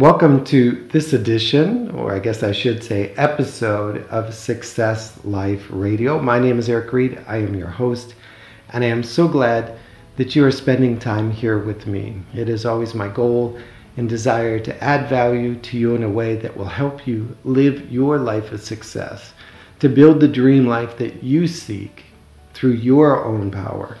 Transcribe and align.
Welcome 0.00 0.44
to 0.46 0.88
this 0.92 1.12
edition, 1.12 1.90
or 1.90 2.14
I 2.14 2.20
guess 2.20 2.42
I 2.42 2.52
should 2.52 2.82
say 2.82 3.12
episode 3.18 4.06
of 4.06 4.32
Success 4.32 5.22
Life 5.26 5.66
Radio. 5.68 6.18
My 6.18 6.38
name 6.38 6.58
is 6.58 6.70
Eric 6.70 6.90
Reed. 6.94 7.22
I 7.28 7.36
am 7.36 7.54
your 7.54 7.68
host, 7.68 8.14
and 8.70 8.82
I 8.82 8.86
am 8.86 9.02
so 9.02 9.28
glad 9.28 9.78
that 10.16 10.34
you 10.34 10.42
are 10.46 10.50
spending 10.50 10.98
time 10.98 11.30
here 11.30 11.58
with 11.58 11.86
me. 11.86 12.22
It 12.32 12.48
is 12.48 12.64
always 12.64 12.94
my 12.94 13.08
goal 13.08 13.58
and 13.98 14.08
desire 14.08 14.58
to 14.60 14.82
add 14.82 15.10
value 15.10 15.56
to 15.56 15.76
you 15.76 15.94
in 15.94 16.02
a 16.02 16.08
way 16.08 16.34
that 16.34 16.56
will 16.56 16.64
help 16.64 17.06
you 17.06 17.36
live 17.44 17.92
your 17.92 18.16
life 18.16 18.52
of 18.52 18.62
success, 18.62 19.34
to 19.80 19.90
build 19.90 20.20
the 20.20 20.28
dream 20.28 20.66
life 20.66 20.96
that 20.96 21.22
you 21.22 21.46
seek 21.46 22.04
through 22.54 22.72
your 22.72 23.22
own 23.22 23.50
power. 23.50 23.98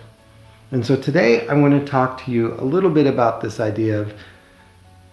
And 0.70 0.86
so 0.86 0.96
today 0.96 1.46
I 1.46 1.52
want 1.52 1.78
to 1.78 1.84
talk 1.92 2.24
to 2.24 2.30
you 2.30 2.54
a 2.54 2.64
little 2.64 2.88
bit 2.90 3.06
about 3.06 3.42
this 3.42 3.60
idea 3.60 4.00
of 4.00 4.14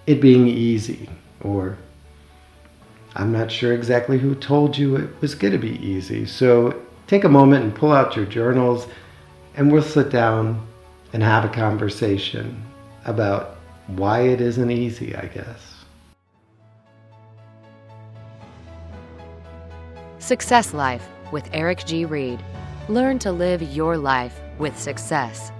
it 0.08 0.22
being 0.22 0.48
easy, 0.48 1.10
or 1.42 1.78
I'm 3.16 3.32
not 3.32 3.52
sure 3.52 3.74
exactly 3.74 4.18
who 4.18 4.34
told 4.34 4.78
you 4.78 4.96
it 4.96 5.10
was 5.22 5.36
going 5.36 5.52
to 5.54 5.60
be 5.60 5.78
easy. 5.86 6.26
So 6.26 6.82
take 7.06 7.26
a 7.26 7.30
moment 7.30 7.64
and 7.64 7.76
pull 7.76 7.92
out 7.92 8.16
your 8.16 8.26
journals, 8.26 8.88
and 9.56 9.72
we'll 9.72 9.84
sit 9.84 10.10
down 10.10 10.66
and 11.14 11.22
have 11.22 11.46
a 11.46 11.50
conversation 11.50 12.64
about 13.06 13.58
why 13.88 14.22
it 14.22 14.42
isn't 14.42 14.72
easy, 14.72 15.16
I 15.16 15.26
guess. 15.28 15.74
Success 20.20 20.74
Life 20.74 21.08
with 21.32 21.50
Eric 21.54 21.86
G. 21.86 22.06
Reed. 22.06 22.44
Learn 22.90 23.20
to 23.20 23.32
live 23.32 23.62
your 23.62 23.98
life 23.98 24.40
with 24.58 24.78
success. 24.78 25.52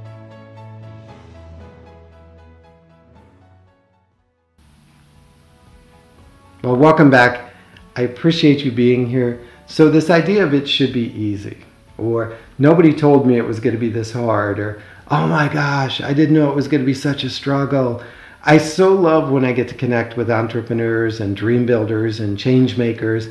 Well, 6.64 6.76
welcome 6.76 7.12
back. 7.12 7.54
I 7.96 8.02
appreciate 8.02 8.66
you 8.66 8.72
being 8.72 9.06
here. 9.06 9.46
So, 9.68 9.92
this 9.92 10.10
idea 10.10 10.44
of 10.44 10.56
it 10.56 10.68
should 10.68 10.92
be 10.92 11.14
easy, 11.14 11.60
or 12.00 12.36
nobody 12.58 12.94
told 12.94 13.28
me 13.28 13.38
it 13.38 13.46
was 13.46 13.60
going 13.60 13.76
to 13.76 13.80
be 13.80 13.90
this 13.90 14.12
hard, 14.12 14.58
or 14.58 14.82
oh 15.12 15.28
my 15.28 15.54
gosh, 15.54 16.02
I 16.02 16.14
didn't 16.14 16.34
know 16.34 16.50
it 16.50 16.56
was 16.56 16.68
going 16.68 16.82
to 16.82 16.86
be 16.86 16.96
such 16.96 17.24
a 17.24 17.30
struggle. 17.30 18.02
I 18.44 18.58
so 18.58 18.92
love 18.92 19.30
when 19.30 19.46
I 19.46 19.52
get 19.52 19.68
to 19.68 19.76
connect 19.76 20.18
with 20.18 20.32
entrepreneurs 20.32 21.20
and 21.20 21.38
dream 21.38 21.68
builders 21.68 22.20
and 22.20 22.40
change 22.40 22.76
makers, 22.76 23.30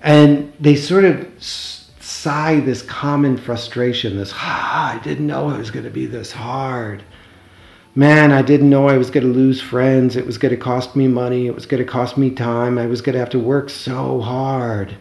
and 0.00 0.52
they 0.60 0.76
sort 0.76 1.04
of 1.04 1.28
sigh 1.40 2.60
this 2.60 2.82
common 2.82 3.38
frustration, 3.38 4.16
this, 4.16 4.32
ah, 4.36 4.94
I 4.94 5.02
didn't 5.02 5.26
know 5.26 5.50
it 5.50 5.58
was 5.58 5.72
going 5.72 5.84
to 5.84 5.90
be 5.90 6.06
this 6.06 6.30
hard 6.30 7.02
man, 7.94 8.32
I 8.32 8.42
didn't 8.42 8.70
know 8.70 8.88
I 8.88 8.96
was 8.96 9.10
going 9.10 9.26
to 9.26 9.32
lose 9.32 9.60
friends. 9.60 10.16
It 10.16 10.26
was 10.26 10.38
going 10.38 10.54
to 10.54 10.60
cost 10.60 10.96
me 10.96 11.08
money. 11.08 11.46
It 11.46 11.54
was 11.54 11.66
going 11.66 11.84
to 11.84 11.90
cost 11.90 12.16
me 12.16 12.30
time. 12.30 12.78
I 12.78 12.86
was 12.86 13.02
going 13.02 13.14
to 13.14 13.18
have 13.18 13.30
to 13.30 13.38
work 13.38 13.70
so 13.70 14.20
hard. 14.20 14.96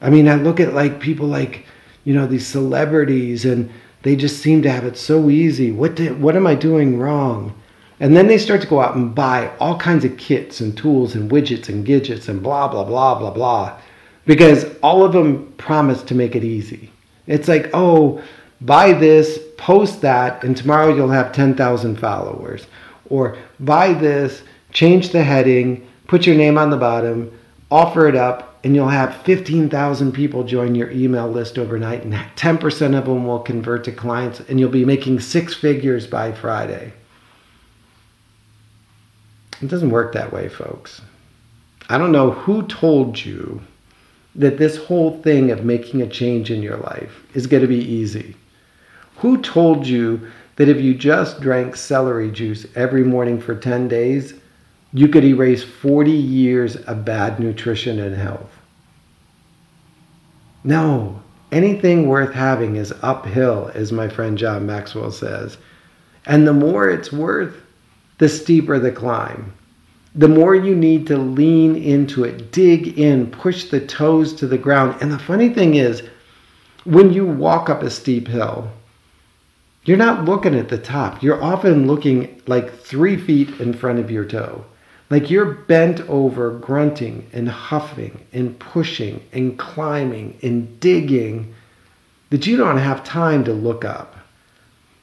I 0.00 0.10
mean, 0.10 0.28
I 0.28 0.34
look 0.34 0.60
at 0.60 0.74
like 0.74 1.00
people 1.00 1.26
like, 1.26 1.66
you 2.04 2.14
know, 2.14 2.26
these 2.26 2.46
celebrities 2.46 3.44
and 3.44 3.70
they 4.02 4.16
just 4.16 4.42
seem 4.42 4.62
to 4.62 4.70
have 4.70 4.84
it 4.84 4.96
so 4.96 5.30
easy. 5.30 5.72
What 5.72 5.94
did, 5.94 6.20
what 6.20 6.36
am 6.36 6.46
I 6.46 6.54
doing 6.54 6.98
wrong? 6.98 7.60
And 7.98 8.14
then 8.16 8.26
they 8.26 8.38
start 8.38 8.60
to 8.60 8.66
go 8.66 8.80
out 8.80 8.94
and 8.94 9.14
buy 9.14 9.50
all 9.58 9.78
kinds 9.78 10.04
of 10.04 10.18
kits 10.18 10.60
and 10.60 10.76
tools 10.76 11.14
and 11.14 11.30
widgets 11.30 11.68
and 11.68 11.84
gadgets 11.84 12.28
and 12.28 12.42
blah 12.42 12.68
blah 12.68 12.84
blah 12.84 13.18
blah 13.18 13.30
blah 13.30 13.80
because 14.26 14.66
all 14.82 15.02
of 15.02 15.14
them 15.14 15.50
promise 15.56 16.02
to 16.02 16.14
make 16.14 16.36
it 16.36 16.44
easy. 16.44 16.90
It's 17.26 17.48
like, 17.48 17.70
"Oh, 17.72 18.22
buy 18.60 18.92
this, 18.92 19.38
post 19.56 20.00
that, 20.02 20.42
and 20.44 20.56
tomorrow 20.56 20.94
you'll 20.94 21.08
have 21.10 21.32
10,000 21.32 21.96
followers. 21.96 22.66
Or 23.08 23.36
buy 23.60 23.92
this, 23.92 24.42
change 24.72 25.10
the 25.10 25.22
heading, 25.22 25.86
put 26.06 26.26
your 26.26 26.36
name 26.36 26.58
on 26.58 26.70
the 26.70 26.76
bottom, 26.76 27.36
offer 27.70 28.08
it 28.08 28.16
up, 28.16 28.58
and 28.64 28.74
you'll 28.74 28.88
have 28.88 29.22
15,000 29.22 30.12
people 30.12 30.42
join 30.42 30.74
your 30.74 30.90
email 30.90 31.28
list 31.28 31.58
overnight, 31.58 32.02
and 32.02 32.14
10% 32.14 32.98
of 32.98 33.04
them 33.04 33.26
will 33.26 33.38
convert 33.38 33.84
to 33.84 33.92
clients, 33.92 34.40
and 34.40 34.58
you'll 34.58 34.70
be 34.70 34.84
making 34.84 35.20
six 35.20 35.54
figures 35.54 36.06
by 36.06 36.32
Friday. 36.32 36.92
It 39.62 39.68
doesn't 39.68 39.90
work 39.90 40.12
that 40.14 40.32
way, 40.32 40.48
folks. 40.48 41.00
I 41.88 41.98
don't 41.98 42.12
know 42.12 42.32
who 42.32 42.66
told 42.66 43.24
you 43.24 43.62
that 44.34 44.58
this 44.58 44.76
whole 44.76 45.22
thing 45.22 45.50
of 45.50 45.64
making 45.64 46.02
a 46.02 46.08
change 46.08 46.50
in 46.50 46.62
your 46.62 46.76
life 46.76 47.24
is 47.34 47.46
going 47.46 47.62
to 47.62 47.68
be 47.68 47.78
easy. 47.78 48.34
Who 49.18 49.40
told 49.40 49.86
you 49.86 50.30
that 50.56 50.68
if 50.68 50.80
you 50.80 50.94
just 50.94 51.40
drank 51.40 51.76
celery 51.76 52.30
juice 52.30 52.66
every 52.74 53.04
morning 53.04 53.40
for 53.40 53.54
10 53.54 53.88
days, 53.88 54.34
you 54.92 55.08
could 55.08 55.24
erase 55.24 55.62
40 55.62 56.10
years 56.10 56.76
of 56.76 57.04
bad 57.04 57.40
nutrition 57.40 57.98
and 57.98 58.16
health? 58.16 58.50
No, 60.64 61.22
anything 61.52 62.08
worth 62.08 62.32
having 62.34 62.76
is 62.76 62.92
uphill, 63.02 63.70
as 63.74 63.92
my 63.92 64.08
friend 64.08 64.36
John 64.36 64.66
Maxwell 64.66 65.12
says. 65.12 65.58
And 66.26 66.46
the 66.46 66.52
more 66.52 66.90
it's 66.90 67.12
worth, 67.12 67.62
the 68.18 68.28
steeper 68.28 68.78
the 68.78 68.90
climb. 68.90 69.52
The 70.14 70.28
more 70.28 70.54
you 70.54 70.74
need 70.74 71.06
to 71.08 71.18
lean 71.18 71.76
into 71.76 72.24
it, 72.24 72.50
dig 72.50 72.98
in, 72.98 73.30
push 73.30 73.64
the 73.64 73.80
toes 73.80 74.32
to 74.34 74.46
the 74.46 74.58
ground. 74.58 74.96
And 75.00 75.12
the 75.12 75.18
funny 75.18 75.50
thing 75.50 75.74
is, 75.74 76.02
when 76.84 77.12
you 77.12 77.26
walk 77.26 77.68
up 77.68 77.82
a 77.82 77.90
steep 77.90 78.28
hill, 78.28 78.70
you're 79.86 79.96
not 79.96 80.24
looking 80.24 80.56
at 80.56 80.68
the 80.68 80.78
top. 80.78 81.22
You're 81.22 81.42
often 81.42 81.86
looking 81.86 82.42
like 82.46 82.80
three 82.80 83.16
feet 83.16 83.60
in 83.60 83.72
front 83.72 84.00
of 84.00 84.10
your 84.10 84.24
toe. 84.24 84.64
Like 85.10 85.30
you're 85.30 85.52
bent 85.52 86.00
over, 86.08 86.50
grunting 86.50 87.30
and 87.32 87.48
huffing 87.48 88.26
and 88.32 88.58
pushing 88.58 89.22
and 89.32 89.56
climbing 89.56 90.38
and 90.42 90.80
digging 90.80 91.54
that 92.30 92.48
you 92.48 92.56
don't 92.56 92.78
have 92.78 93.04
time 93.04 93.44
to 93.44 93.52
look 93.52 93.84
up. 93.84 94.16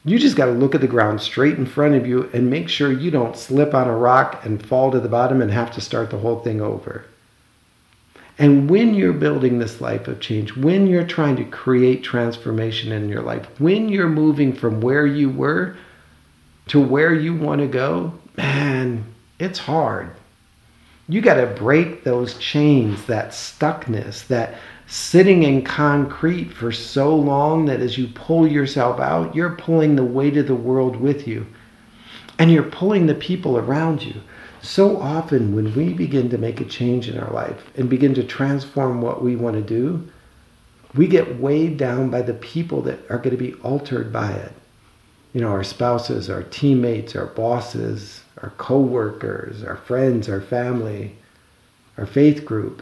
You 0.04 0.20
just 0.20 0.36
got 0.36 0.48
to 0.48 0.52
look 0.52 0.76
at 0.76 0.82
the 0.82 0.88
ground 0.88 1.22
straight 1.22 1.58
in 1.58 1.66
front 1.66 1.96
of 1.96 2.06
you 2.06 2.30
and 2.34 2.50
make 2.50 2.68
sure 2.68 2.92
you 2.92 3.10
don't 3.10 3.38
slip 3.38 3.74
on 3.74 3.88
a 3.88 3.96
rock 3.96 4.44
and 4.44 4.66
fall 4.66 4.92
to 4.92 5.00
the 5.00 5.08
bottom 5.08 5.42
and 5.42 5.50
have 5.50 5.72
to 5.72 5.82
start 5.82 6.10
the 6.10 6.18
whole 6.18 6.40
thing 6.40 6.60
over. 6.60 7.06
And 8.44 8.70
when 8.70 8.94
you're 8.94 9.14
building 9.14 9.58
this 9.58 9.80
life 9.80 10.10
of 10.10 10.20
change, 10.20 10.54
when 10.58 10.86
you're 10.86 11.08
trying 11.08 11.38
to 11.38 11.46
create 11.46 12.04
transformation 12.04 12.92
in 12.92 13.08
your 13.08 13.22
life, 13.22 13.48
when 13.58 13.88
you're 13.88 14.10
moving 14.10 14.52
from 14.52 14.82
where 14.82 15.06
you 15.06 15.30
were 15.30 15.78
to 16.68 16.82
where 16.82 17.14
you 17.14 17.34
want 17.34 17.62
to 17.62 17.68
go, 17.68 18.20
man, 18.36 19.06
it's 19.40 19.60
hard. 19.60 20.10
You 21.08 21.22
got 21.22 21.36
to 21.36 21.46
break 21.46 22.04
those 22.04 22.38
chains, 22.38 23.06
that 23.06 23.30
stuckness, 23.30 24.28
that 24.28 24.56
sitting 24.88 25.44
in 25.44 25.62
concrete 25.64 26.52
for 26.52 26.74
so 26.74 27.16
long 27.16 27.64
that 27.68 27.80
as 27.80 27.98
you 27.98 28.08
pull 28.08 28.46
yourself 28.46 29.00
out, 29.00 29.34
you're 29.34 29.56
pulling 29.56 29.96
the 29.96 30.04
weight 30.04 30.36
of 30.36 30.48
the 30.48 30.54
world 30.54 30.98
with 30.98 31.30
you. 31.30 31.48
And 32.38 32.52
you're 32.52 32.64
pulling 32.64 33.06
the 33.06 33.16
people 33.16 33.58
around 33.58 34.04
you. 34.04 34.16
So 34.64 34.98
often, 35.02 35.54
when 35.54 35.76
we 35.76 35.92
begin 35.92 36.30
to 36.30 36.38
make 36.38 36.62
a 36.62 36.66
change 36.66 37.10
in 37.10 37.20
our 37.20 37.32
life 37.34 37.70
and 37.76 37.90
begin 37.90 38.14
to 38.14 38.24
transform 38.24 39.02
what 39.02 39.22
we 39.22 39.36
want 39.36 39.58
to 39.58 39.62
do, 39.62 40.08
we 40.96 41.06
get 41.06 41.38
weighed 41.38 41.76
down 41.76 42.10
by 42.10 42.22
the 42.22 42.34
people 42.34 42.82
that 42.84 43.00
are 43.10 43.18
going 43.18 43.36
to 43.36 43.44
be 43.44 43.56
altered 43.56 44.14
by 44.14 44.32
it. 44.32 44.54
You 45.34 45.42
know, 45.42 45.50
our 45.50 45.66
spouses, 45.66 46.30
our 46.30 46.44
teammates, 46.44 47.14
our 47.14 47.26
bosses, 47.26 48.22
our 48.42 48.52
coworkers, 48.52 49.66
our 49.66 49.76
friends, 49.76 50.30
our 50.30 50.42
family, 50.42 51.18
our 51.98 52.06
faith 52.06 52.46
group 52.46 52.82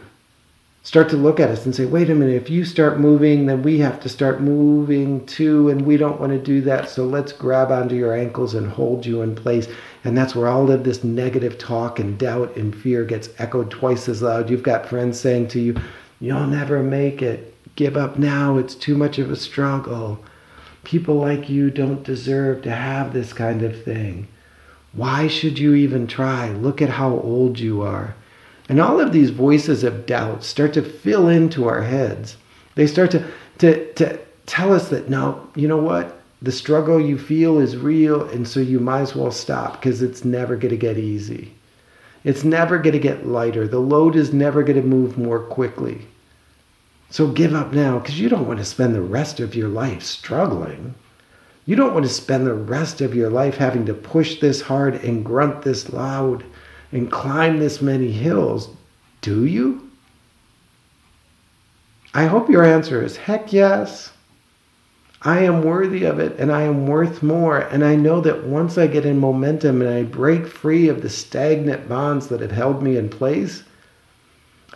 start 0.84 1.08
to 1.08 1.16
look 1.16 1.38
at 1.38 1.48
us 1.48 1.64
and 1.64 1.74
say, 1.74 1.84
wait 1.84 2.10
a 2.10 2.14
minute, 2.14 2.34
if 2.34 2.50
you 2.50 2.64
start 2.64 2.98
moving, 2.98 3.46
then 3.46 3.62
we 3.62 3.78
have 3.78 4.00
to 4.00 4.08
start 4.08 4.40
moving 4.40 5.24
too, 5.26 5.68
and 5.68 5.82
we 5.82 5.96
don't 5.96 6.20
want 6.20 6.32
to 6.32 6.38
do 6.38 6.60
that. 6.62 6.88
So 6.90 7.04
let's 7.04 7.32
grab 7.32 7.70
onto 7.70 7.94
your 7.94 8.16
ankles 8.16 8.54
and 8.54 8.68
hold 8.68 9.06
you 9.06 9.22
in 9.22 9.34
place. 9.34 9.68
And 10.04 10.18
that's 10.18 10.34
where 10.34 10.48
all 10.48 10.70
of 10.70 10.82
this 10.82 11.04
negative 11.04 11.56
talk 11.56 12.00
and 12.00 12.18
doubt 12.18 12.56
and 12.56 12.74
fear 12.74 13.04
gets 13.04 13.28
echoed 13.38 13.70
twice 13.70 14.08
as 14.08 14.22
loud. 14.22 14.50
You've 14.50 14.64
got 14.64 14.86
friends 14.86 15.20
saying 15.20 15.48
to 15.48 15.60
you, 15.60 15.80
You'll 16.20 16.46
never 16.46 16.84
make 16.84 17.20
it. 17.20 17.52
Give 17.74 17.96
up 17.96 18.16
now. 18.16 18.56
It's 18.56 18.76
too 18.76 18.96
much 18.96 19.18
of 19.18 19.30
a 19.30 19.36
struggle. 19.36 20.22
People 20.84 21.16
like 21.16 21.48
you 21.48 21.68
don't 21.68 22.04
deserve 22.04 22.62
to 22.62 22.70
have 22.70 23.12
this 23.12 23.32
kind 23.32 23.62
of 23.62 23.82
thing. 23.82 24.28
Why 24.92 25.26
should 25.26 25.58
you 25.58 25.74
even 25.74 26.06
try? 26.06 26.50
Look 26.50 26.80
at 26.80 26.90
how 26.90 27.10
old 27.10 27.58
you 27.58 27.82
are. 27.82 28.14
And 28.68 28.80
all 28.80 29.00
of 29.00 29.12
these 29.12 29.30
voices 29.30 29.84
of 29.84 30.06
doubt 30.06 30.44
start 30.44 30.72
to 30.74 30.82
fill 30.82 31.28
into 31.28 31.68
our 31.68 31.82
heads. 31.82 32.36
They 32.74 32.86
start 32.86 33.10
to, 33.10 33.26
to, 33.58 33.92
to 33.94 34.18
tell 34.46 34.72
us 34.72 34.88
that, 34.88 35.08
no, 35.10 35.48
you 35.54 35.68
know 35.68 35.76
what? 35.76 36.20
The 36.40 36.52
struggle 36.52 37.00
you 37.00 37.18
feel 37.18 37.58
is 37.58 37.76
real, 37.76 38.28
and 38.30 38.48
so 38.48 38.60
you 38.60 38.80
might 38.80 39.02
as 39.02 39.14
well 39.14 39.30
stop 39.30 39.74
because 39.74 40.02
it's 40.02 40.24
never 40.24 40.56
going 40.56 40.70
to 40.70 40.76
get 40.76 40.98
easy. 40.98 41.54
It's 42.24 42.44
never 42.44 42.78
going 42.78 42.94
to 42.94 42.98
get 42.98 43.26
lighter. 43.26 43.66
The 43.66 43.80
load 43.80 44.16
is 44.16 44.32
never 44.32 44.62
going 44.62 44.80
to 44.80 44.86
move 44.86 45.18
more 45.18 45.40
quickly. 45.40 46.06
So 47.10 47.28
give 47.28 47.54
up 47.54 47.72
now 47.72 47.98
because 47.98 48.18
you 48.18 48.28
don't 48.28 48.46
want 48.46 48.58
to 48.58 48.64
spend 48.64 48.94
the 48.94 49.02
rest 49.02 49.38
of 49.38 49.54
your 49.54 49.68
life 49.68 50.02
struggling. 50.02 50.94
You 51.66 51.76
don't 51.76 51.92
want 51.92 52.06
to 52.06 52.12
spend 52.12 52.46
the 52.46 52.54
rest 52.54 53.00
of 53.00 53.14
your 53.14 53.28
life 53.28 53.56
having 53.56 53.86
to 53.86 53.94
push 53.94 54.40
this 54.40 54.62
hard 54.62 54.94
and 55.04 55.24
grunt 55.24 55.62
this 55.62 55.92
loud 55.92 56.42
and 56.92 57.10
climb 57.10 57.58
this 57.58 57.82
many 57.82 58.12
hills, 58.12 58.68
do 59.20 59.44
you? 59.44 59.90
I 62.14 62.26
hope 62.26 62.50
your 62.50 62.64
answer 62.64 63.02
is 63.02 63.16
heck 63.16 63.52
yes. 63.52 64.12
I 65.22 65.40
am 65.40 65.62
worthy 65.62 66.04
of 66.04 66.18
it 66.18 66.38
and 66.38 66.52
I 66.52 66.62
am 66.62 66.86
worth 66.86 67.22
more. 67.22 67.58
And 67.58 67.84
I 67.84 67.94
know 67.94 68.20
that 68.20 68.44
once 68.44 68.76
I 68.76 68.86
get 68.86 69.06
in 69.06 69.18
momentum 69.18 69.80
and 69.80 69.90
I 69.90 70.02
break 70.02 70.46
free 70.46 70.88
of 70.88 71.00
the 71.00 71.08
stagnant 71.08 71.88
bonds 71.88 72.26
that 72.28 72.40
have 72.40 72.50
held 72.50 72.82
me 72.82 72.96
in 72.96 73.08
place, 73.08 73.64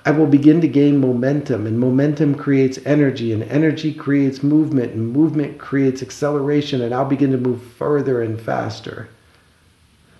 I 0.06 0.12
will 0.12 0.28
begin 0.28 0.60
to 0.60 0.68
gain 0.68 1.00
momentum, 1.00 1.66
and 1.66 1.80
momentum 1.80 2.36
creates 2.36 2.78
energy, 2.86 3.32
and 3.32 3.42
energy 3.42 3.92
creates 3.92 4.40
movement, 4.40 4.92
and 4.92 5.12
movement 5.12 5.58
creates 5.58 6.00
acceleration, 6.00 6.80
and 6.80 6.94
I'll 6.94 7.04
begin 7.04 7.32
to 7.32 7.38
move 7.38 7.60
further 7.60 8.22
and 8.22 8.40
faster. 8.40 9.08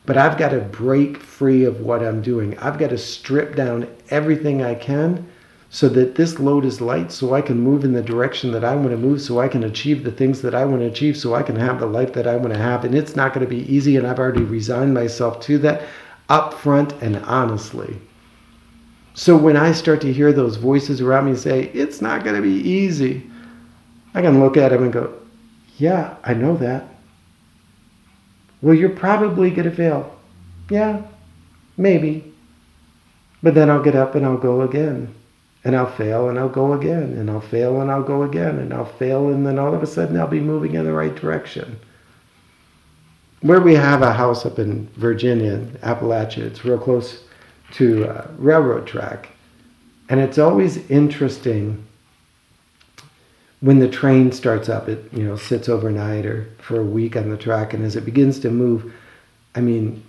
But 0.07 0.17
I've 0.17 0.39
got 0.39 0.51
to 0.51 0.61
break 0.61 1.19
free 1.19 1.65
of 1.65 1.81
what 1.81 2.03
I'm 2.03 2.23
doing. 2.23 2.57
I've 2.59 2.79
got 2.79 2.91
to 2.91 2.99
strip 2.99 3.57
down 3.57 3.89
everything 4.11 4.63
I 4.63 4.75
can 4.75 5.27
so 5.69 5.89
that 5.89 6.15
this 6.15 6.39
load 6.39 6.65
is 6.65 6.81
light, 6.81 7.11
so 7.11 7.35
I 7.35 7.43
can 7.43 7.59
move 7.59 7.85
in 7.85 7.93
the 7.93 8.01
direction 8.01 8.53
that 8.53 8.65
I 8.65 8.77
want 8.77 8.91
to 8.91 8.97
move, 8.97 9.21
so 9.21 9.41
I 9.41 9.49
can 9.49 9.65
achieve 9.65 10.05
the 10.05 10.13
things 10.13 10.41
that 10.43 10.55
I 10.55 10.65
want 10.65 10.81
to 10.81 10.87
achieve, 10.87 11.17
so 11.17 11.35
I 11.35 11.43
can 11.43 11.57
have 11.57 11.81
the 11.81 11.87
life 11.87 12.13
that 12.13 12.29
I 12.29 12.37
want 12.37 12.53
to 12.55 12.59
have. 12.59 12.85
And 12.85 12.95
it's 12.95 13.17
not 13.17 13.35
going 13.35 13.45
to 13.45 13.51
be 13.51 13.71
easy, 13.71 13.97
and 13.97 14.07
I've 14.07 14.21
already 14.21 14.43
resigned 14.43 14.95
myself 14.95 15.41
to 15.43 15.59
that 15.59 15.83
up 16.29 16.55
front 16.55 16.93
and 17.03 17.17
honestly. 17.17 17.99
So 19.15 19.37
when 19.37 19.57
I 19.57 19.73
start 19.73 20.01
to 20.03 20.13
hear 20.13 20.33
those 20.33 20.57
voices 20.57 21.01
around 21.01 21.27
me 21.27 21.35
say, 21.35 21.65
it's 21.75 22.01
not 22.01 22.23
going 22.23 22.37
to 22.37 22.43
be 22.43 22.69
easy, 22.69 23.29
I 24.15 24.23
can 24.23 24.41
look 24.41 24.57
at 24.57 24.71
them 24.71 24.85
and 24.85 24.93
go, 24.93 25.13
yeah, 25.79 26.17
I 26.23 26.33
know 26.33 26.57
that. 26.59 26.96
Well, 28.63 28.75
you're 28.75 28.89
probably 28.89 29.51
going 29.51 29.69
to 29.69 29.75
fail. 29.75 30.19
Yeah, 30.71 31.03
maybe. 31.77 32.33
But 33.43 33.55
then 33.55 33.71
I'll 33.71 33.83
get 33.83 33.95
up 33.95 34.15
and 34.15 34.25
I'll 34.25 34.39
go 34.39 34.63
again. 34.63 35.15
And 35.65 35.77
I'll 35.77 35.91
fail 35.91 36.29
and 36.29 36.39
I'll 36.39 36.49
go 36.49 36.73
again. 36.73 37.15
And 37.15 37.31
I'll 37.31 37.41
fail 37.41 37.81
and 37.81 37.91
I'll 37.91 38.03
go 38.03 38.23
again. 38.23 38.59
And 38.59 38.73
I'll 38.73 38.85
fail 38.85 39.29
and 39.29 39.47
then 39.47 39.59
all 39.59 39.75
of 39.75 39.83
a 39.83 39.87
sudden 39.87 40.19
I'll 40.19 40.27
be 40.27 40.41
moving 40.41 40.75
in 40.75 40.85
the 40.85 40.93
right 40.93 41.15
direction. 41.15 41.79
Where 43.41 43.61
we 43.61 43.75
have 43.75 44.03
a 44.03 44.13
house 44.13 44.47
up 44.47 44.59
in 44.59 44.89
Virginia, 44.97 45.59
Appalachia, 45.83 46.45
it's 46.45 46.65
real 46.65 46.79
close 46.79 47.25
to 47.73 48.25
railroad 48.39 48.87
track. 48.87 49.29
And 50.09 50.21
it's 50.21 50.39
always 50.39 50.79
interesting 50.89 51.85
when 53.67 53.81
the 53.81 53.89
train 53.89 54.31
starts 54.31 54.69
up, 54.69 54.89
it 54.89 55.13
you 55.13 55.25
know 55.25 55.35
sits 55.35 55.69
overnight 55.69 56.25
or 56.25 56.47
for 56.59 56.81
a 56.81 56.85
week 56.85 57.17
on 57.17 57.31
the 57.31 57.37
track, 57.37 57.75
and 57.75 57.85
as 57.85 57.97
it 57.97 58.05
begins 58.05 58.39
to 58.39 58.49
move, 58.49 58.95
I 59.57 59.61
mean, 59.61 60.05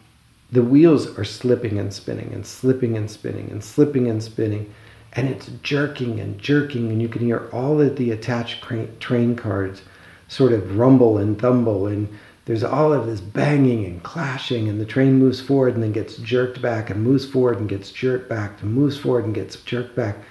the 0.51 0.61
wheels 0.61 1.17
are 1.17 1.23
slipping 1.23 1.79
and 1.79 1.91
spinning 1.91 2.31
and 2.33 2.45
slipping 2.45 2.95
and 2.95 3.09
spinning 3.09 3.49
and 3.49 3.63
slipping 3.63 4.07
and 4.07 4.21
spinning, 4.21 4.71
and 5.13 5.27
it's 5.27 5.47
jerking 5.63 6.19
and 6.19 6.37
jerking, 6.37 6.91
and 6.91 7.01
you 7.01 7.09
can 7.09 7.23
hear 7.23 7.49
all 7.51 7.81
of 7.81 7.95
the 7.95 8.11
attached 8.11 8.63
train 8.99 9.35
cars 9.35 9.81
sort 10.27 10.53
of 10.53 10.77
rumble 10.77 11.17
and 11.17 11.41
thumble, 11.41 11.87
and 11.87 12.07
there's 12.45 12.63
all 12.63 12.93
of 12.93 13.07
this 13.07 13.21
banging 13.21 13.85
and 13.85 14.03
clashing, 14.03 14.69
and 14.69 14.79
the 14.79 14.85
train 14.85 15.13
moves 15.17 15.41
forward 15.41 15.73
and 15.73 15.81
then 15.81 15.93
gets 15.93 16.17
jerked 16.17 16.61
back 16.61 16.91
and 16.91 17.03
moves 17.03 17.25
forward 17.25 17.57
and 17.57 17.67
gets 17.67 17.89
jerked 17.89 18.29
back 18.29 18.61
and 18.61 18.71
moves 18.71 18.99
forward 18.99 19.25
and 19.25 19.33
gets 19.33 19.55
jerked 19.55 19.95
back. 19.95 20.15
And 20.15 20.25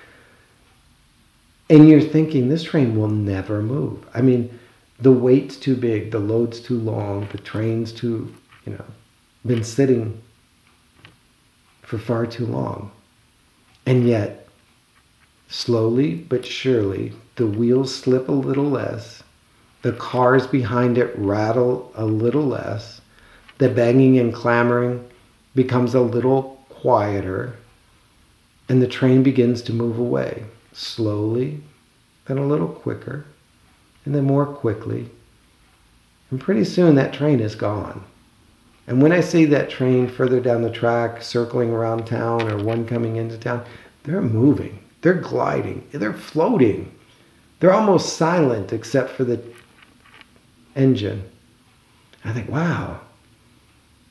you're 1.88 2.00
thinking 2.00 2.48
this 2.48 2.62
train 2.62 2.96
will 2.96 3.08
never 3.08 3.60
move. 3.60 4.06
I 4.14 4.20
mean, 4.20 4.58
the 5.00 5.12
weight's 5.12 5.56
too 5.56 5.76
big, 5.76 6.10
the 6.10 6.18
load's 6.18 6.60
too 6.60 6.78
long, 6.78 7.28
the 7.32 7.38
train's 7.38 7.92
too, 7.92 8.32
you 8.64 8.72
know, 8.72 8.84
been 9.44 9.64
sitting 9.64 10.20
for 11.82 11.98
far 11.98 12.26
too 12.26 12.46
long. 12.46 12.90
And 13.84 14.08
yet, 14.08 14.48
slowly 15.48 16.14
but 16.14 16.44
surely, 16.44 17.12
the 17.36 17.46
wheels 17.46 17.94
slip 17.94 18.28
a 18.28 18.32
little 18.32 18.70
less 18.70 19.22
the 19.86 19.92
cars 19.92 20.48
behind 20.48 20.98
it 20.98 21.16
rattle 21.16 21.92
a 21.94 22.04
little 22.04 22.44
less. 22.44 23.00
The 23.58 23.68
banging 23.68 24.18
and 24.18 24.34
clamoring 24.34 25.08
becomes 25.54 25.94
a 25.94 26.00
little 26.00 26.60
quieter. 26.68 27.54
And 28.68 28.82
the 28.82 28.88
train 28.88 29.22
begins 29.22 29.62
to 29.62 29.72
move 29.72 29.96
away 29.96 30.44
slowly, 30.76 31.62
then 32.26 32.38
a 32.38 32.46
little 32.46 32.68
quicker, 32.68 33.24
and 34.04 34.14
then 34.14 34.24
more 34.24 34.46
quickly. 34.46 35.08
And 36.30 36.40
pretty 36.40 36.64
soon 36.64 36.94
that 36.94 37.14
train 37.14 37.40
is 37.40 37.54
gone. 37.54 38.04
And 38.86 39.02
when 39.02 39.10
I 39.10 39.20
see 39.20 39.46
that 39.46 39.70
train 39.70 40.06
further 40.06 40.38
down 40.38 40.62
the 40.62 40.70
track, 40.70 41.22
circling 41.22 41.70
around 41.70 42.06
town, 42.06 42.50
or 42.50 42.62
one 42.62 42.86
coming 42.86 43.16
into 43.16 43.38
town, 43.38 43.64
they're 44.04 44.20
moving, 44.20 44.78
they're 45.00 45.14
gliding, 45.14 45.88
they're 45.90 46.12
floating. 46.12 46.92
They're 47.58 47.72
almost 47.72 48.16
silent 48.16 48.72
except 48.72 49.10
for 49.10 49.24
the 49.24 49.42
engine. 50.76 51.24
I 52.22 52.32
think, 52.32 52.50
wow, 52.50 53.00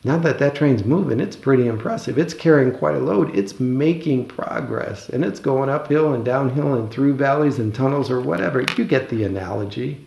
now 0.05 0.19
that 0.19 0.37
that 0.37 0.53
train's 0.53 0.85
moving, 0.85 1.19
it's 1.19 1.35
pretty 1.35 1.65
impressive. 1.65 2.19
It's 2.19 2.35
carrying 2.35 2.71
quite 2.71 2.93
a 2.93 2.99
load. 2.99 3.35
It's 3.35 3.59
making 3.59 4.27
progress 4.27 5.09
and 5.09 5.25
it's 5.25 5.39
going 5.39 5.67
uphill 5.67 6.13
and 6.13 6.23
downhill 6.23 6.75
and 6.75 6.91
through 6.91 7.15
valleys 7.15 7.57
and 7.57 7.73
tunnels 7.73 8.11
or 8.11 8.21
whatever. 8.21 8.63
You 8.77 8.85
get 8.85 9.09
the 9.09 9.23
analogy. 9.23 10.05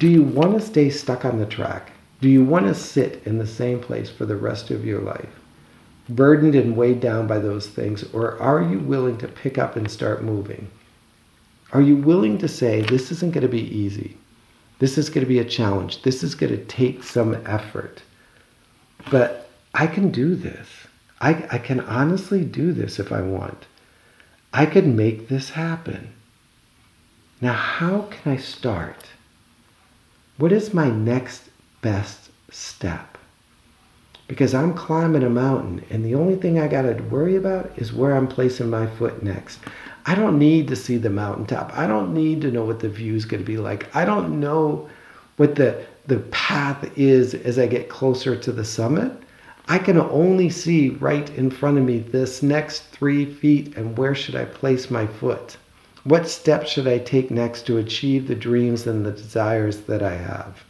Do 0.00 0.08
you 0.08 0.24
want 0.24 0.54
to 0.54 0.60
stay 0.60 0.90
stuck 0.90 1.24
on 1.24 1.38
the 1.38 1.46
track? 1.46 1.92
Do 2.20 2.28
you 2.28 2.44
want 2.44 2.66
to 2.66 2.74
sit 2.74 3.22
in 3.26 3.38
the 3.38 3.46
same 3.46 3.78
place 3.78 4.10
for 4.10 4.26
the 4.26 4.34
rest 4.34 4.72
of 4.72 4.84
your 4.84 5.02
life, 5.02 5.38
burdened 6.08 6.56
and 6.56 6.76
weighed 6.76 6.98
down 6.98 7.28
by 7.28 7.38
those 7.38 7.68
things? 7.68 8.12
Or 8.12 8.42
are 8.42 8.60
you 8.60 8.80
willing 8.80 9.18
to 9.18 9.28
pick 9.28 9.56
up 9.56 9.76
and 9.76 9.88
start 9.88 10.24
moving? 10.24 10.68
Are 11.72 11.80
you 11.80 11.96
willing 11.96 12.38
to 12.38 12.48
say, 12.48 12.80
this 12.80 13.12
isn't 13.12 13.34
going 13.34 13.42
to 13.42 13.48
be 13.48 13.72
easy? 13.72 14.16
This 14.80 14.98
is 14.98 15.10
going 15.10 15.24
to 15.24 15.28
be 15.28 15.38
a 15.38 15.44
challenge. 15.44 16.02
This 16.02 16.24
is 16.24 16.34
going 16.34 16.52
to 16.52 16.64
take 16.64 17.04
some 17.04 17.40
effort. 17.46 18.02
But 19.10 19.48
I 19.74 19.86
can 19.86 20.10
do 20.10 20.34
this. 20.34 20.68
I, 21.20 21.46
I 21.50 21.58
can 21.58 21.80
honestly 21.80 22.44
do 22.44 22.72
this 22.72 22.98
if 22.98 23.12
I 23.12 23.22
want. 23.22 23.66
I 24.52 24.66
can 24.66 24.96
make 24.96 25.28
this 25.28 25.50
happen. 25.50 26.12
Now, 27.40 27.52
how 27.52 28.02
can 28.02 28.32
I 28.32 28.36
start? 28.36 29.10
What 30.38 30.52
is 30.52 30.74
my 30.74 30.90
next 30.90 31.44
best 31.82 32.30
step? 32.50 33.18
Because 34.28 34.54
I'm 34.54 34.74
climbing 34.74 35.22
a 35.22 35.30
mountain, 35.30 35.84
and 35.88 36.04
the 36.04 36.14
only 36.14 36.36
thing 36.36 36.58
I 36.58 36.66
got 36.66 36.82
to 36.82 36.94
worry 37.04 37.36
about 37.36 37.70
is 37.76 37.92
where 37.92 38.16
I'm 38.16 38.26
placing 38.26 38.70
my 38.70 38.86
foot 38.86 39.22
next. 39.22 39.60
I 40.04 40.14
don't 40.14 40.38
need 40.38 40.68
to 40.68 40.76
see 40.76 40.96
the 40.96 41.10
mountaintop. 41.10 41.76
I 41.76 41.86
don't 41.86 42.12
need 42.12 42.40
to 42.42 42.50
know 42.50 42.64
what 42.64 42.80
the 42.80 42.88
view 42.88 43.14
is 43.14 43.24
going 43.24 43.42
to 43.42 43.46
be 43.46 43.58
like. 43.58 43.94
I 43.94 44.04
don't 44.04 44.40
know 44.40 44.88
what 45.36 45.54
the, 45.54 45.84
the 46.06 46.20
path 46.30 46.90
is 46.96 47.34
as 47.34 47.58
I 47.58 47.66
get 47.66 47.88
closer 47.88 48.36
to 48.36 48.52
the 48.52 48.64
summit. 48.64 49.12
I 49.68 49.78
can 49.78 49.98
only 49.98 50.48
see 50.48 50.90
right 50.90 51.28
in 51.30 51.50
front 51.50 51.78
of 51.78 51.84
me 51.84 51.98
this 51.98 52.42
next 52.42 52.84
three 52.90 53.24
feet 53.24 53.76
and 53.76 53.98
where 53.98 54.14
should 54.14 54.36
I 54.36 54.44
place 54.44 54.90
my 54.90 55.06
foot? 55.06 55.56
What 56.04 56.28
steps 56.28 56.70
should 56.70 56.86
I 56.86 56.98
take 56.98 57.30
next 57.30 57.66
to 57.66 57.78
achieve 57.78 58.28
the 58.28 58.36
dreams 58.36 58.86
and 58.86 59.04
the 59.04 59.10
desires 59.10 59.80
that 59.82 60.02
I 60.02 60.14
have? 60.14 60.62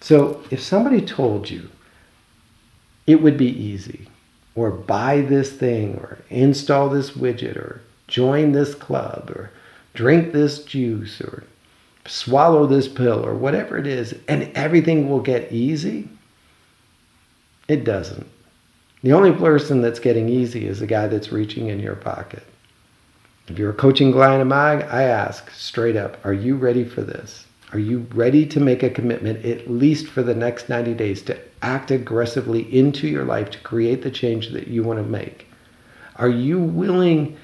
So, 0.00 0.42
if 0.50 0.62
somebody 0.62 1.00
told 1.00 1.50
you 1.50 1.68
it 3.06 3.22
would 3.22 3.36
be 3.36 3.48
easy, 3.48 4.08
or 4.54 4.70
buy 4.70 5.20
this 5.20 5.52
thing 5.52 5.96
or 5.96 6.18
install 6.30 6.88
this 6.88 7.10
widget 7.10 7.56
or 7.56 7.82
join 8.06 8.52
this 8.52 8.74
club 8.74 9.30
or 9.34 9.50
drink 9.94 10.32
this 10.32 10.62
juice 10.64 11.20
or 11.20 11.44
swallow 12.06 12.66
this 12.66 12.88
pill 12.88 13.24
or 13.24 13.34
whatever 13.34 13.76
it 13.76 13.86
is 13.86 14.14
and 14.28 14.50
everything 14.54 15.08
will 15.08 15.20
get 15.20 15.52
easy? 15.52 16.08
It 17.68 17.84
doesn't. 17.84 18.26
The 19.02 19.12
only 19.12 19.32
person 19.32 19.82
that's 19.82 19.98
getting 19.98 20.28
easy 20.28 20.66
is 20.66 20.80
the 20.80 20.86
guy 20.86 21.08
that's 21.08 21.32
reaching 21.32 21.68
in 21.68 21.80
your 21.80 21.96
pocket. 21.96 22.42
If 23.48 23.58
you're 23.58 23.70
a 23.70 23.74
coaching 23.74 24.12
client 24.12 24.40
of 24.40 24.48
mine 24.48 24.82
i 24.82 25.02
ask 25.02 25.50
straight 25.50 25.96
up 25.96 26.24
are 26.24 26.32
you 26.32 26.56
ready 26.56 26.84
for 26.84 27.02
this? 27.02 27.44
Are 27.72 27.78
you 27.78 28.06
ready 28.14 28.46
to 28.46 28.60
make 28.60 28.82
a 28.82 28.88
commitment, 28.88 29.44
at 29.44 29.68
least 29.68 30.06
for 30.06 30.22
the 30.22 30.34
next 30.34 30.68
90 30.68 30.94
days, 30.94 31.22
to 31.22 31.38
act 31.60 31.90
aggressively 31.90 32.62
into 32.72 33.08
your 33.08 33.24
life 33.24 33.50
to 33.50 33.58
create 33.58 34.02
the 34.02 34.10
change 34.10 34.50
that 34.50 34.68
you 34.68 34.84
want 34.84 35.00
to 35.00 35.10
make? 35.10 35.48
Are 36.16 36.28
you 36.28 36.60
willing 36.60 37.36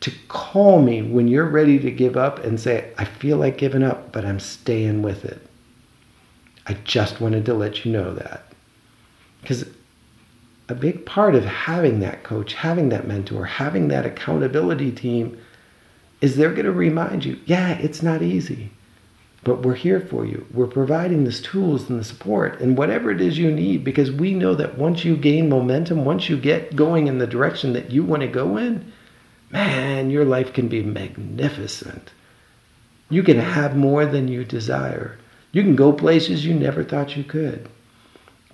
to 0.00 0.12
call 0.28 0.80
me 0.80 1.02
when 1.02 1.28
you're 1.28 1.48
ready 1.48 1.78
to 1.78 1.90
give 1.90 2.16
up 2.16 2.38
and 2.44 2.60
say, 2.60 2.92
I 2.98 3.04
feel 3.04 3.36
like 3.36 3.58
giving 3.58 3.82
up, 3.82 4.12
but 4.12 4.24
I'm 4.24 4.40
staying 4.40 5.02
with 5.02 5.24
it? 5.24 5.44
I 6.66 6.74
just 6.84 7.20
wanted 7.20 7.44
to 7.46 7.54
let 7.54 7.84
you 7.84 7.92
know 7.92 8.14
that. 8.14 8.44
Because 9.40 9.64
a 10.68 10.74
big 10.74 11.06
part 11.06 11.34
of 11.34 11.44
having 11.44 12.00
that 12.00 12.22
coach, 12.22 12.54
having 12.54 12.90
that 12.90 13.06
mentor, 13.06 13.46
having 13.46 13.88
that 13.88 14.04
accountability 14.04 14.92
team 14.92 15.38
is 16.20 16.36
they're 16.36 16.52
going 16.52 16.66
to 16.66 16.72
remind 16.72 17.24
you, 17.24 17.38
yeah, 17.46 17.70
it's 17.78 18.02
not 18.02 18.22
easy. 18.22 18.70
But 19.44 19.62
we're 19.62 19.74
here 19.74 20.00
for 20.00 20.26
you. 20.26 20.46
We're 20.52 20.66
providing 20.66 21.24
the 21.24 21.32
tools 21.32 21.88
and 21.88 22.00
the 22.00 22.04
support 22.04 22.60
and 22.60 22.76
whatever 22.76 23.10
it 23.10 23.20
is 23.20 23.38
you 23.38 23.50
need 23.50 23.84
because 23.84 24.10
we 24.10 24.34
know 24.34 24.54
that 24.54 24.76
once 24.76 25.04
you 25.04 25.16
gain 25.16 25.48
momentum, 25.48 26.04
once 26.04 26.28
you 26.28 26.36
get 26.36 26.76
going 26.76 27.06
in 27.06 27.18
the 27.18 27.26
direction 27.26 27.72
that 27.72 27.90
you 27.90 28.02
want 28.04 28.22
to 28.22 28.28
go 28.28 28.56
in, 28.56 28.92
man, 29.50 30.10
your 30.10 30.24
life 30.24 30.52
can 30.52 30.68
be 30.68 30.82
magnificent. 30.82 32.10
You 33.10 33.22
can 33.22 33.38
have 33.38 33.76
more 33.76 34.04
than 34.04 34.28
you 34.28 34.44
desire. 34.44 35.18
You 35.52 35.62
can 35.62 35.76
go 35.76 35.92
places 35.92 36.44
you 36.44 36.54
never 36.54 36.84
thought 36.84 37.16
you 37.16 37.24
could. 37.24 37.68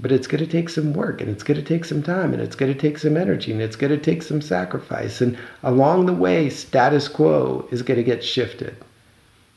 But 0.00 0.12
it's 0.12 0.26
going 0.26 0.44
to 0.44 0.50
take 0.50 0.68
some 0.68 0.92
work 0.92 1.20
and 1.20 1.30
it's 1.30 1.42
going 1.44 1.58
to 1.58 1.66
take 1.66 1.84
some 1.84 2.02
time 2.02 2.32
and 2.32 2.42
it's 2.42 2.56
going 2.56 2.72
to 2.72 2.78
take 2.78 2.98
some 2.98 3.16
energy 3.16 3.52
and 3.52 3.62
it's 3.62 3.76
going 3.76 3.92
to 3.92 3.98
take 3.98 4.22
some 4.22 4.40
sacrifice. 4.40 5.20
And 5.20 5.38
along 5.62 6.06
the 6.06 6.12
way, 6.12 6.50
status 6.50 7.08
quo 7.08 7.68
is 7.70 7.82
going 7.82 7.98
to 7.98 8.04
get 8.04 8.24
shifted. 8.24 8.76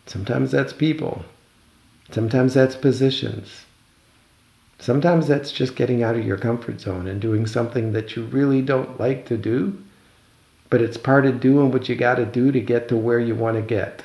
Sometimes 0.06 0.52
that's 0.52 0.74
people. 0.74 1.26
Sometimes 2.12 2.54
that's 2.54 2.76
positions. 2.76 3.66
Sometimes 4.80 5.28
that's 5.28 5.52
just 5.52 5.76
getting 5.76 6.04
out 6.04 6.16
of 6.16 6.26
your 6.26 6.38
comfort 6.38 6.80
zone 6.82 7.08
and 7.08 7.20
doing 7.20 7.48
something 7.48 7.92
that 7.94 8.16
you 8.16 8.24
really 8.26 8.62
don't 8.62 9.00
like 9.00 9.26
to 9.26 9.38
do, 9.38 9.84
but 10.70 10.82
it's 10.82 10.98
part 10.98 11.26
of 11.26 11.40
doing 11.40 11.72
what 11.72 11.88
you 11.88 11.96
got 11.96 12.16
to 12.16 12.26
do 12.26 12.52
to 12.52 12.60
get 12.60 12.88
to 12.90 12.98
where 12.98 13.20
you 13.20 13.36
want 13.36 13.56
to 13.56 13.62
get. 13.62 14.04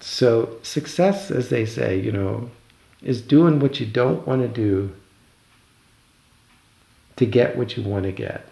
So, 0.00 0.58
success, 0.62 1.30
as 1.30 1.50
they 1.50 1.66
say, 1.66 1.98
you 1.98 2.12
know, 2.12 2.50
is 3.02 3.20
doing 3.20 3.60
what 3.60 3.80
you 3.80 3.86
don't 3.86 4.26
want 4.26 4.42
to 4.42 4.48
do 4.48 4.92
to 7.16 7.26
get 7.26 7.56
what 7.56 7.76
you 7.76 7.82
want 7.82 8.04
to 8.04 8.12
get, 8.12 8.46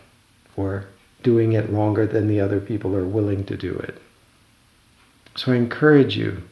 or 0.57 0.87
doing 1.23 1.53
it 1.53 1.73
longer 1.73 2.07
than 2.07 2.29
the 2.29 2.41
other 2.41 2.61
people 2.61 2.95
are 2.95 3.05
willing 3.05 3.45
to 3.45 3.57
do 3.57 3.75
it. 3.75 4.01
So 5.37 5.53
I 5.53 5.57
encourage 5.57 6.17
you, 6.17 6.43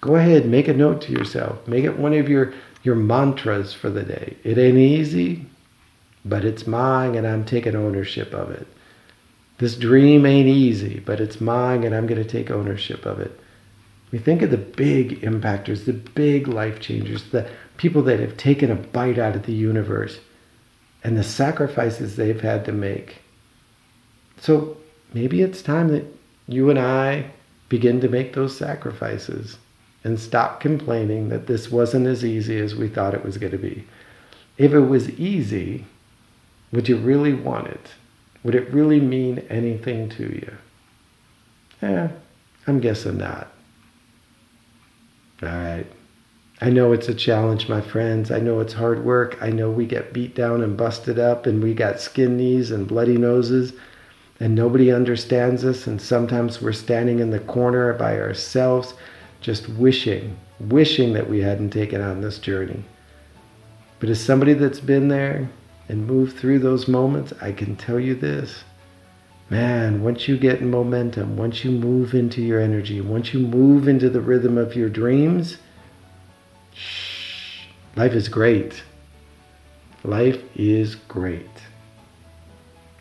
go 0.00 0.16
ahead, 0.16 0.46
make 0.46 0.68
a 0.68 0.74
note 0.74 1.00
to 1.02 1.12
yourself. 1.12 1.66
Make 1.66 1.84
it 1.84 1.98
one 1.98 2.12
of 2.12 2.28
your, 2.28 2.52
your 2.82 2.94
mantras 2.94 3.72
for 3.72 3.90
the 3.90 4.02
day. 4.02 4.36
It 4.44 4.58
ain't 4.58 4.78
easy, 4.78 5.46
but 6.24 6.44
it's 6.44 6.66
mine 6.66 7.14
and 7.14 7.26
I'm 7.26 7.44
taking 7.44 7.74
ownership 7.74 8.32
of 8.32 8.50
it. 8.50 8.66
This 9.60 9.76
dream 9.76 10.24
ain't 10.24 10.48
easy, 10.48 11.00
but 11.00 11.20
it's 11.20 11.38
mine 11.38 11.84
and 11.84 11.94
I'm 11.94 12.06
going 12.06 12.22
to 12.22 12.28
take 12.28 12.50
ownership 12.50 13.04
of 13.04 13.20
it. 13.20 13.38
We 14.10 14.18
think 14.18 14.40
of 14.40 14.50
the 14.50 14.56
big 14.56 15.20
impactors, 15.20 15.84
the 15.84 15.92
big 15.92 16.48
life 16.48 16.80
changers, 16.80 17.24
the 17.24 17.46
people 17.76 18.00
that 18.04 18.20
have 18.20 18.38
taken 18.38 18.70
a 18.70 18.74
bite 18.74 19.18
out 19.18 19.36
of 19.36 19.44
the 19.44 19.52
universe 19.52 20.18
and 21.04 21.14
the 21.14 21.22
sacrifices 21.22 22.16
they've 22.16 22.40
had 22.40 22.64
to 22.64 22.72
make. 22.72 23.18
So 24.38 24.78
maybe 25.12 25.42
it's 25.42 25.60
time 25.60 25.88
that 25.88 26.06
you 26.48 26.70
and 26.70 26.78
I 26.78 27.30
begin 27.68 28.00
to 28.00 28.08
make 28.08 28.32
those 28.32 28.56
sacrifices 28.56 29.58
and 30.04 30.18
stop 30.18 30.60
complaining 30.60 31.28
that 31.28 31.48
this 31.48 31.70
wasn't 31.70 32.06
as 32.06 32.24
easy 32.24 32.58
as 32.58 32.74
we 32.74 32.88
thought 32.88 33.12
it 33.12 33.26
was 33.26 33.36
going 33.36 33.52
to 33.52 33.58
be. 33.58 33.84
If 34.56 34.72
it 34.72 34.80
was 34.80 35.10
easy, 35.10 35.84
would 36.72 36.88
you 36.88 36.96
really 36.96 37.34
want 37.34 37.66
it? 37.66 37.90
Would 38.42 38.54
it 38.54 38.72
really 38.72 39.00
mean 39.00 39.40
anything 39.50 40.08
to 40.10 40.24
you? 40.24 40.52
Yeah, 41.82 42.10
I'm 42.66 42.80
guessing 42.80 43.18
not. 43.18 43.48
All 45.42 45.48
right. 45.48 45.86
I 46.62 46.68
know 46.68 46.92
it's 46.92 47.08
a 47.08 47.14
challenge, 47.14 47.68
my 47.68 47.80
friends. 47.80 48.30
I 48.30 48.38
know 48.38 48.60
it's 48.60 48.74
hard 48.74 49.04
work. 49.04 49.38
I 49.40 49.50
know 49.50 49.70
we 49.70 49.86
get 49.86 50.12
beat 50.12 50.34
down 50.34 50.62
and 50.62 50.76
busted 50.76 51.18
up, 51.18 51.46
and 51.46 51.62
we 51.62 51.72
got 51.72 52.00
skin 52.00 52.36
knees 52.36 52.70
and 52.70 52.86
bloody 52.86 53.16
noses 53.16 53.72
and 54.40 54.54
nobody 54.54 54.90
understands 54.90 55.64
us. 55.64 55.86
And 55.86 56.00
sometimes 56.00 56.60
we're 56.60 56.72
standing 56.72 57.20
in 57.20 57.30
the 57.30 57.40
corner 57.40 57.92
by 57.92 58.18
ourselves, 58.18 58.94
just 59.42 59.68
wishing, 59.68 60.36
wishing 60.58 61.12
that 61.12 61.28
we 61.28 61.40
hadn't 61.40 61.70
taken 61.70 62.00
on 62.00 62.22
this 62.22 62.38
journey. 62.38 62.82
But 64.00 64.08
as 64.08 64.20
somebody 64.20 64.54
that's 64.54 64.80
been 64.80 65.08
there 65.08 65.50
and 65.90 66.06
move 66.06 66.38
through 66.38 66.60
those 66.60 66.86
moments, 66.86 67.32
I 67.40 67.50
can 67.50 67.74
tell 67.74 67.98
you 67.98 68.14
this. 68.14 68.62
Man, 69.50 70.04
once 70.04 70.28
you 70.28 70.38
get 70.38 70.62
momentum, 70.62 71.36
once 71.36 71.64
you 71.64 71.72
move 71.72 72.14
into 72.14 72.40
your 72.40 72.60
energy, 72.60 73.00
once 73.00 73.34
you 73.34 73.40
move 73.40 73.88
into 73.88 74.08
the 74.08 74.20
rhythm 74.20 74.56
of 74.56 74.76
your 74.76 74.88
dreams, 74.88 75.56
shh, 76.72 77.66
life 77.96 78.12
is 78.12 78.28
great. 78.28 78.84
Life 80.04 80.40
is 80.54 80.94
great. 80.94 81.50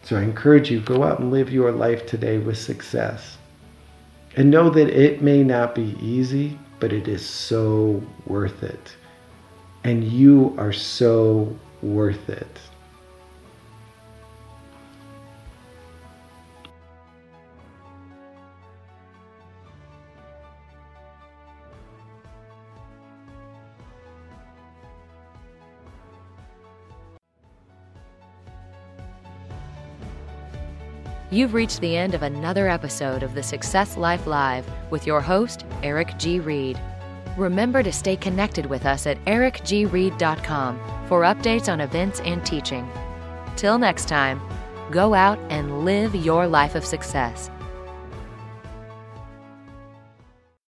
So 0.02 0.18
I 0.18 0.24
encourage 0.24 0.72
you, 0.72 0.80
go 0.80 1.04
out 1.04 1.20
and 1.20 1.32
live 1.32 1.52
your 1.52 1.72
life 1.72 2.08
today 2.08 2.40
with 2.40 2.58
success. 2.58 3.38
And 4.36 4.50
know 4.50 4.72
that 4.72 4.90
it 4.90 5.22
may 5.22 5.44
not 5.44 5.76
be 5.76 5.96
easy, 6.02 6.58
but 6.80 6.92
it 6.92 7.08
is 7.08 7.24
so 7.24 8.02
worth 8.26 8.64
it. 8.64 8.96
And 9.84 10.04
you 10.04 10.56
are 10.58 10.74
so 10.74 11.56
worth 11.84 12.28
it. 12.30 12.60
You've 31.32 31.54
reached 31.54 31.80
the 31.82 31.96
end 31.96 32.16
of 32.16 32.24
another 32.24 32.68
episode 32.68 33.22
of 33.22 33.36
the 33.36 33.44
Success 33.44 33.98
Life 33.98 34.26
Live 34.26 34.66
with 34.90 35.06
your 35.06 35.22
host, 35.22 35.64
Eric 35.84 36.18
G. 36.18 36.40
Reed. 36.40 36.82
Remember 37.38 37.84
to 37.84 37.92
stay 37.92 38.16
connected 38.16 38.66
with 38.66 38.88
us 38.88 39.06
at 39.06 39.24
ericgreed.com 39.26 40.80
for 41.08 41.22
updates 41.22 41.72
on 41.72 41.82
events 41.82 42.20
and 42.22 42.44
teaching. 42.44 42.90
Till 43.56 43.78
next 43.78 44.08
time, 44.08 44.42
go 44.90 45.14
out 45.14 45.38
and 45.52 45.86
live 45.86 46.16
your 46.16 46.48
life 46.48 46.74
of 46.74 46.84
success. 46.84 47.52